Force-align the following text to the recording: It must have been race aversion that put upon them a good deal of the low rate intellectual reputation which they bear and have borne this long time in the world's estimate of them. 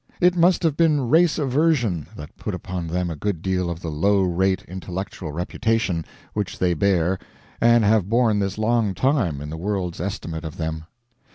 It 0.19 0.35
must 0.35 0.63
have 0.63 0.75
been 0.75 1.09
race 1.09 1.37
aversion 1.37 2.07
that 2.15 2.35
put 2.35 2.55
upon 2.55 2.87
them 2.87 3.11
a 3.11 3.15
good 3.15 3.43
deal 3.43 3.69
of 3.69 3.81
the 3.81 3.91
low 3.91 4.23
rate 4.23 4.63
intellectual 4.63 5.31
reputation 5.31 6.05
which 6.33 6.57
they 6.57 6.73
bear 6.73 7.19
and 7.61 7.83
have 7.85 8.09
borne 8.09 8.39
this 8.39 8.57
long 8.57 8.95
time 8.95 9.41
in 9.41 9.51
the 9.51 9.57
world's 9.57 10.01
estimate 10.01 10.43
of 10.43 10.57
them. 10.57 10.85